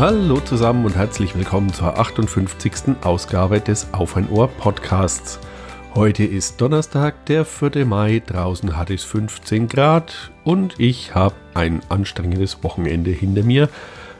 [0.00, 2.96] Hallo zusammen und herzlich willkommen zur 58.
[3.02, 5.38] Ausgabe des Auf ein Ohr Podcasts.
[5.94, 7.84] Heute ist Donnerstag, der 4.
[7.84, 8.22] Mai.
[8.26, 13.68] Draußen hat es 15 Grad und ich habe ein anstrengendes Wochenende hinter mir.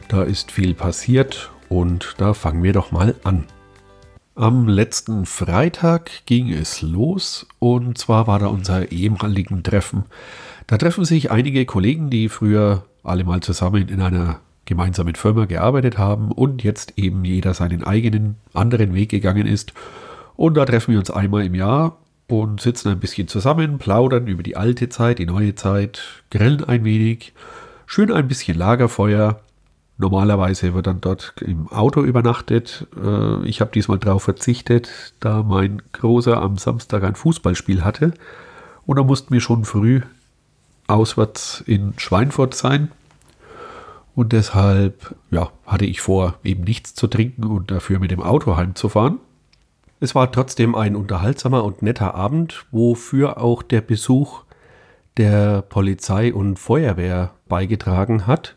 [0.08, 3.46] Da ist viel passiert und da fangen wir doch mal an.
[4.34, 10.04] Am letzten Freitag ging es los und zwar war da unser ehemaligen Treffen.
[10.66, 15.98] Da treffen sich einige Kollegen, die früher alle mal zusammen in einer gemeinsamen Firma gearbeitet
[15.98, 19.74] haben und jetzt eben jeder seinen eigenen anderen Weg gegangen ist.
[20.36, 24.42] Und da treffen wir uns einmal im Jahr und sitzen ein bisschen zusammen, plaudern über
[24.42, 27.34] die alte Zeit, die neue Zeit, grillen ein wenig,
[27.84, 29.40] schön ein bisschen Lagerfeuer.
[29.98, 32.86] Normalerweise wird dann dort im Auto übernachtet.
[32.96, 38.14] Äh, ich habe diesmal darauf verzichtet, da mein Großer am Samstag ein Fußballspiel hatte.
[38.86, 40.00] Und da mussten wir schon früh
[40.86, 42.90] auswärts in Schweinfurt sein.
[44.14, 48.56] Und deshalb ja, hatte ich vor, eben nichts zu trinken und dafür mit dem Auto
[48.56, 49.18] heimzufahren.
[50.00, 54.44] Es war trotzdem ein unterhaltsamer und netter Abend, wofür auch der Besuch
[55.16, 58.56] der Polizei und Feuerwehr beigetragen hat.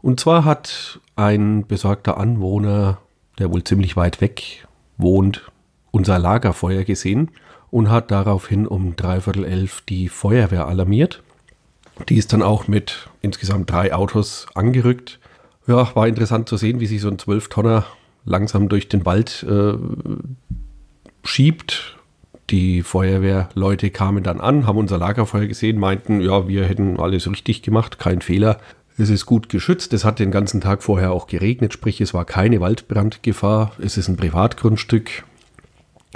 [0.00, 2.98] Und zwar hat ein besorgter Anwohner,
[3.38, 5.50] der wohl ziemlich weit weg wohnt,
[5.90, 7.30] unser Lagerfeuer gesehen
[7.70, 11.22] und hat daraufhin um dreiviertel elf die Feuerwehr alarmiert.
[12.08, 15.18] Die ist dann auch mit insgesamt drei Autos angerückt.
[15.66, 17.84] Ja, war interessant zu sehen, wie sich so ein Zwölftonner
[18.24, 19.74] langsam durch den Wald äh,
[21.24, 21.96] schiebt.
[22.50, 27.62] Die Feuerwehrleute kamen dann an, haben unser Lagerfeuer gesehen, meinten, ja, wir hätten alles richtig
[27.62, 28.58] gemacht, kein Fehler.
[28.96, 29.92] Es ist gut geschützt.
[29.92, 33.72] Es hat den ganzen Tag vorher auch geregnet, sprich es war keine Waldbrandgefahr.
[33.78, 35.24] Es ist ein Privatgrundstück.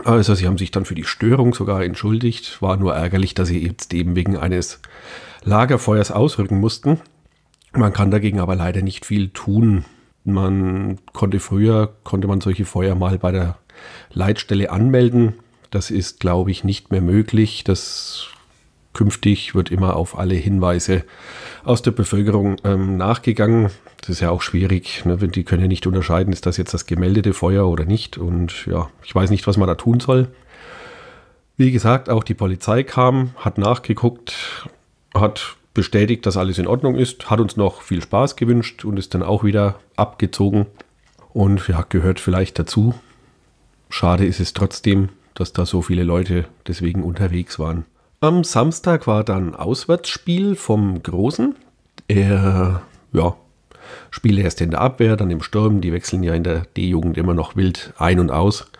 [0.05, 2.61] Also sie haben sich dann für die Störung sogar entschuldigt.
[2.61, 4.81] War nur ärgerlich, dass sie jetzt eben wegen eines
[5.45, 7.01] Lagerfeuers ausrücken mussten.
[7.73, 9.85] Man kann dagegen aber leider nicht viel tun.
[10.25, 13.57] Man konnte früher, konnte man solche Feuer mal bei der
[14.13, 15.35] Leitstelle anmelden.
[15.71, 17.65] Das ist, glaube ich, nicht mehr möglich.
[17.65, 18.29] Das
[18.93, 21.05] künftig wird immer auf alle Hinweise
[21.65, 23.71] aus der Bevölkerung ähm, nachgegangen.
[24.01, 25.05] Das ist ja auch schwierig.
[25.05, 25.17] Ne?
[25.17, 28.19] Die können ja nicht unterscheiden, ist das jetzt das gemeldete Feuer oder nicht.
[28.19, 30.29] Und ja, ich weiß nicht, was man da tun soll.
[31.57, 34.69] Wie gesagt, auch die Polizei kam, hat nachgeguckt,
[35.15, 39.15] hat bestätigt, dass alles in Ordnung ist, hat uns noch viel Spaß gewünscht und ist
[39.15, 40.67] dann auch wieder abgezogen.
[41.33, 42.95] Und ja, gehört vielleicht dazu.
[43.89, 47.85] Schade ist es trotzdem, dass da so viele Leute deswegen unterwegs waren.
[48.21, 51.57] Am Samstag war dann Auswärtsspiel vom Großen.
[52.07, 53.37] Er, ja,
[54.11, 55.81] spielt erst in der Abwehr, dann im Sturm.
[55.81, 58.71] Die wechseln ja in der D-Jugend immer noch wild ein und aus.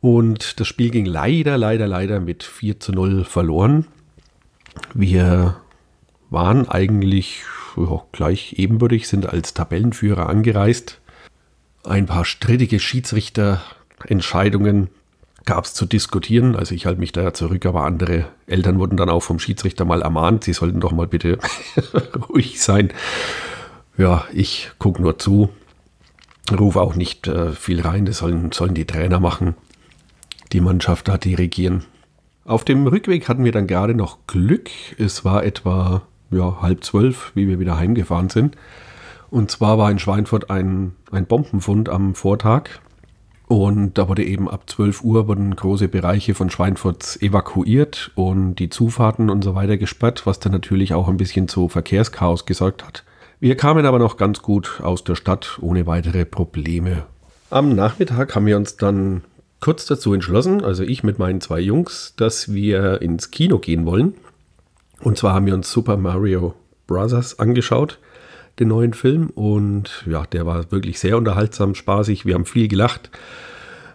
[0.00, 3.86] Und das Spiel ging leider, leider, leider mit 4 zu 0 verloren.
[4.94, 5.56] Wir
[6.30, 7.42] waren eigentlich
[7.76, 11.00] ja, gleich ebenbürtig, sind als Tabellenführer angereist.
[11.84, 14.88] Ein paar strittige Schiedsrichterentscheidungen
[15.44, 16.56] gab es zu diskutieren.
[16.56, 19.86] Also ich halte mich da ja zurück, aber andere Eltern wurden dann auch vom Schiedsrichter
[19.86, 21.38] mal ermahnt, sie sollten doch mal bitte
[22.28, 22.92] ruhig sein.
[23.96, 25.48] Ja, ich gucke nur zu,
[26.56, 29.54] rufe auch nicht äh, viel rein, das sollen, sollen die Trainer machen.
[30.52, 31.84] Die Mannschaft da dirigieren.
[32.48, 34.70] Auf dem Rückweg hatten wir dann gerade noch Glück.
[34.96, 36.00] Es war etwa
[36.30, 38.56] ja, halb zwölf, wie wir wieder heimgefahren sind.
[39.28, 42.70] Und zwar war in Schweinfurt ein, ein Bombenfund am Vortag.
[43.48, 48.70] Und da wurde eben ab 12 Uhr wurden große Bereiche von Schweinfurt evakuiert und die
[48.70, 53.04] Zufahrten und so weiter gesperrt, was dann natürlich auch ein bisschen zu Verkehrschaos gesorgt hat.
[53.40, 57.04] Wir kamen aber noch ganz gut aus der Stadt ohne weitere Probleme.
[57.50, 59.22] Am Nachmittag haben wir uns dann
[59.60, 64.14] kurz dazu entschlossen, also ich mit meinen zwei Jungs, dass wir ins Kino gehen wollen.
[65.00, 66.54] Und zwar haben wir uns Super Mario
[66.86, 67.38] Bros.
[67.38, 67.98] angeschaut,
[68.58, 69.30] den neuen Film.
[69.30, 72.26] Und ja, der war wirklich sehr unterhaltsam, spaßig.
[72.26, 73.10] Wir haben viel gelacht.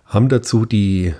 [0.06, 1.14] Haben dazu die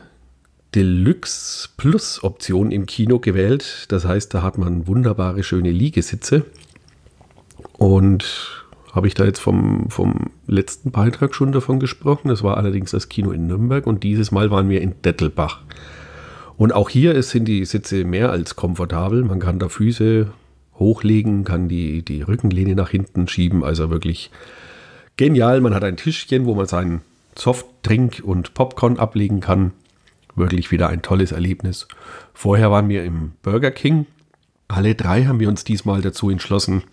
[0.76, 3.86] Deluxe Plus Option im Kino gewählt.
[3.90, 6.46] Das heißt, da hat man wunderbare, schöne Liegesitze.
[7.74, 8.63] Und
[8.94, 12.28] habe ich da jetzt vom, vom letzten Beitrag schon davon gesprochen.
[12.28, 15.62] Das war allerdings das Kino in Nürnberg und dieses Mal waren wir in Dettelbach.
[16.58, 19.24] Und auch hier sind die Sitze mehr als komfortabel.
[19.24, 20.28] Man kann da Füße
[20.78, 23.64] hochlegen, kann die, die Rückenlehne nach hinten schieben.
[23.64, 24.30] Also wirklich
[25.18, 25.60] genial.
[25.62, 27.02] Man hat ein Tischchen, wo man seinen
[27.36, 29.72] Softdrink und Popcorn ablegen kann.
[30.36, 31.88] Wirklich wieder ein tolles Erlebnis.
[32.34, 34.06] Vorher waren wir im Burger King.
[34.68, 36.84] Alle drei haben wir uns diesmal dazu entschlossen,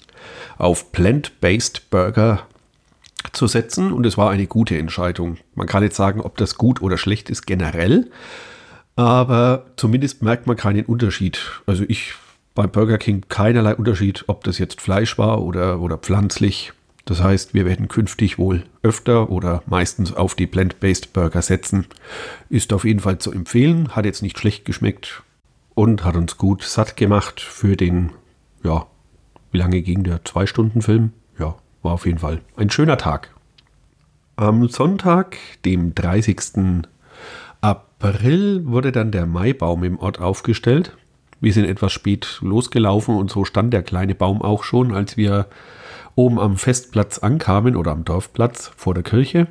[0.58, 2.46] auf Plant-Based Burger
[3.32, 3.92] zu setzen.
[3.92, 5.38] Und es war eine gute Entscheidung.
[5.54, 8.10] Man kann jetzt sagen, ob das gut oder schlecht ist generell.
[8.96, 11.40] Aber zumindest merkt man keinen Unterschied.
[11.66, 12.14] Also ich
[12.54, 16.72] beim Burger King keinerlei Unterschied, ob das jetzt Fleisch war oder, oder pflanzlich.
[17.04, 21.86] Das heißt, wir werden künftig wohl öfter oder meistens auf die Plant-Based Burger setzen.
[22.50, 25.22] Ist auf jeden Fall zu empfehlen, hat jetzt nicht schlecht geschmeckt
[25.74, 28.12] und hat uns gut satt gemacht für den,
[28.62, 28.86] ja,
[29.52, 30.24] wie lange ging der?
[30.24, 31.12] Zwei-Stunden-Film?
[31.38, 33.34] Ja, war auf jeden Fall ein schöner Tag.
[34.36, 36.86] Am Sonntag, dem 30.
[37.60, 40.96] April, wurde dann der Maibaum im Ort aufgestellt.
[41.40, 45.46] Wir sind etwas spät losgelaufen und so stand der kleine Baum auch schon, als wir
[46.14, 49.46] oben am Festplatz ankamen oder am Dorfplatz vor der Kirche.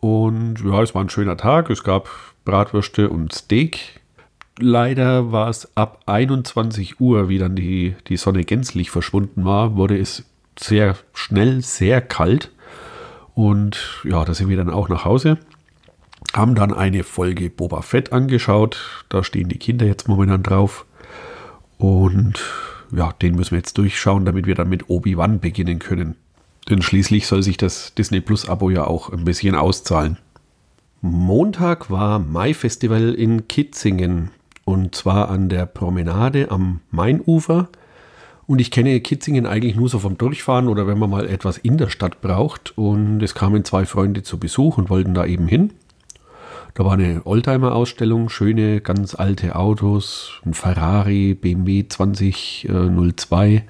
[0.00, 1.70] Und ja, es war ein schöner Tag.
[1.70, 2.08] Es gab
[2.44, 4.01] Bratwürste und Steak.
[4.58, 9.98] Leider war es ab 21 Uhr, wie dann die, die Sonne gänzlich verschwunden war, wurde
[9.98, 10.24] es
[10.58, 12.50] sehr schnell sehr kalt.
[13.34, 15.38] Und ja, da sind wir dann auch nach Hause.
[16.34, 19.04] Haben dann eine Folge Boba Fett angeschaut.
[19.08, 20.84] Da stehen die Kinder jetzt momentan drauf.
[21.78, 22.40] Und
[22.94, 26.16] ja, den müssen wir jetzt durchschauen, damit wir dann mit Obi-Wan beginnen können.
[26.68, 30.18] Denn schließlich soll sich das Disney Plus Abo ja auch ein bisschen auszahlen.
[31.00, 34.30] Montag war Mai-Festival in Kitzingen
[34.72, 37.68] und zwar an der Promenade am Mainufer.
[38.46, 41.76] Und ich kenne Kitzingen eigentlich nur so vom Durchfahren oder wenn man mal etwas in
[41.76, 42.76] der Stadt braucht.
[42.76, 45.74] Und es kamen zwei Freunde zu Besuch und wollten da eben hin.
[46.74, 53.64] Da war eine Oldtimer-Ausstellung, schöne, ganz alte Autos, ein Ferrari, BMW 2002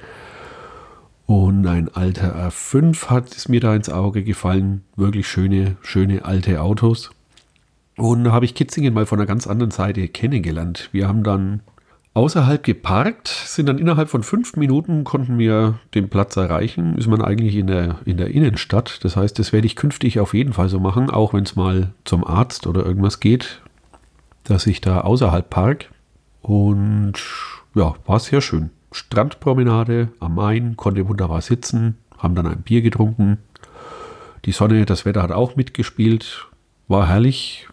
[1.27, 4.85] und ein alter R5 hat es mir da ins Auge gefallen.
[4.95, 7.11] Wirklich schöne, schöne alte Autos.
[7.97, 10.89] Und da habe ich Kitzingen mal von einer ganz anderen Seite kennengelernt.
[10.93, 11.61] Wir haben dann
[12.15, 16.97] außerhalb geparkt, sind dann innerhalb von fünf Minuten konnten wir den Platz erreichen.
[16.97, 19.05] Ist man eigentlich in der, in der Innenstadt.
[19.05, 21.93] Das heißt, das werde ich künftig auf jeden Fall so machen, auch wenn es mal
[22.05, 23.63] zum Arzt oder irgendwas geht,
[24.45, 25.91] dass ich da außerhalb park.
[26.43, 27.15] Und
[27.75, 28.71] ja, war sehr schön.
[28.91, 33.39] Strandpromenade am Main, konnte wunderbar sitzen, haben dann ein Bier getrunken.
[34.45, 36.47] Die Sonne, das Wetter hat auch mitgespielt,
[36.89, 37.69] war herrlich.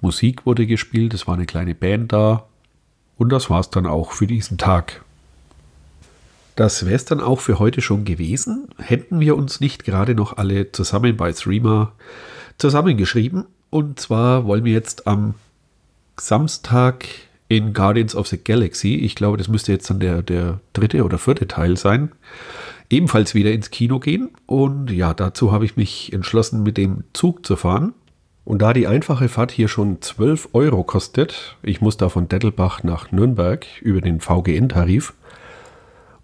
[0.00, 2.46] Musik wurde gespielt, es war eine kleine Band da,
[3.16, 5.04] und das war es dann auch für diesen Tag.
[6.54, 8.68] Das wäre es dann auch für heute schon gewesen.
[8.78, 11.92] Hätten wir uns nicht gerade noch alle zusammen bei Threema
[12.58, 13.44] zusammengeschrieben.
[13.70, 15.34] Und zwar wollen wir jetzt am
[16.18, 17.06] Samstag
[17.48, 21.18] in Guardians of the Galaxy, ich glaube, das müsste jetzt dann der, der dritte oder
[21.18, 22.12] vierte Teil sein,
[22.90, 24.30] ebenfalls wieder ins Kino gehen.
[24.46, 27.94] Und ja, dazu habe ich mich entschlossen, mit dem Zug zu fahren.
[28.48, 32.82] Und da die einfache Fahrt hier schon 12 Euro kostet, ich muss da von Dettelbach
[32.82, 35.12] nach Nürnberg über den VGN-Tarif,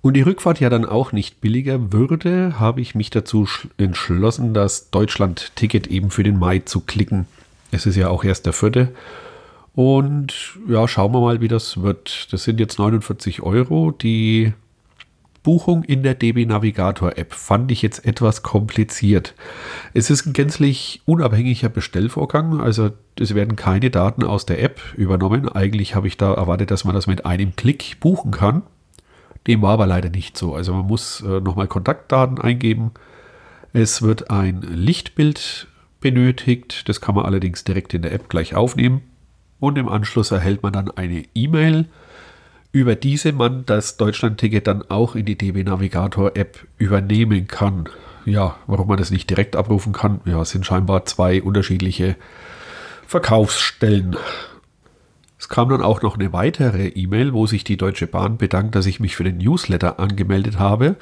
[0.01, 4.89] und die Rückfahrt ja dann auch nicht billiger würde, habe ich mich dazu entschlossen, das
[4.89, 7.27] Deutschland-Ticket eben für den Mai zu klicken.
[7.73, 8.89] Es ist ja auch erst der vierte.
[9.75, 12.33] Und ja, schauen wir mal, wie das wird.
[12.33, 14.55] Das sind jetzt 49 Euro, die
[15.45, 19.35] Buchung in der DB Navigator App fand ich jetzt etwas kompliziert.
[19.93, 25.49] Es ist ein gänzlich unabhängiger Bestellvorgang, also es werden keine Daten aus der App übernommen.
[25.49, 28.63] Eigentlich habe ich da erwartet, dass man das mit einem Klick buchen kann.
[29.47, 30.55] Dem war aber leider nicht so.
[30.55, 32.93] Also man muss äh, nochmal Kontaktdaten eingeben.
[33.75, 35.69] Es wird ein Lichtbild
[36.01, 36.89] benötigt.
[36.89, 39.03] Das kann man allerdings direkt in der App gleich aufnehmen.
[39.61, 41.87] Und im Anschluss erhält man dann eine E-Mail
[42.75, 47.89] über diese man das Deutschland-Ticket dann auch in die DB Navigator-App übernehmen kann.
[48.25, 52.17] Ja, warum man das nicht direkt abrufen kann, ja, es sind scheinbar zwei unterschiedliche
[53.07, 54.17] Verkaufsstellen.
[55.39, 58.87] Es kam dann auch noch eine weitere E-Mail, wo sich die Deutsche Bahn bedankt, dass
[58.87, 60.97] ich mich für den Newsletter angemeldet habe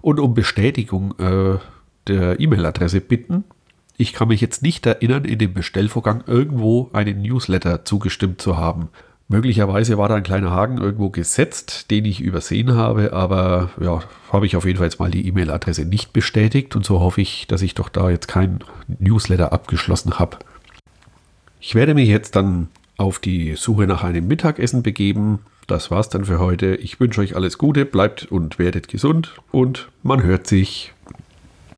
[0.00, 1.58] und um Bestätigung äh,
[2.08, 3.44] der E-Mail-Adresse bitten.
[3.96, 8.88] Ich kann mich jetzt nicht erinnern, in dem Bestellvorgang irgendwo einen Newsletter zugestimmt zu haben.
[9.32, 14.44] Möglicherweise war da ein kleiner Haken irgendwo gesetzt, den ich übersehen habe, aber ja, habe
[14.44, 17.62] ich auf jeden Fall jetzt mal die E-Mail-Adresse nicht bestätigt und so hoffe ich, dass
[17.62, 18.58] ich doch da jetzt kein
[18.98, 20.36] Newsletter abgeschlossen habe.
[21.60, 25.38] Ich werde mich jetzt dann auf die Suche nach einem Mittagessen begeben.
[25.66, 26.74] Das war's dann für heute.
[26.74, 30.92] Ich wünsche euch alles Gute, bleibt und werdet gesund und man hört sich.